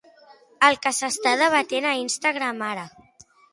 [0.67, 2.89] El que s'està debatent a Instagram ara.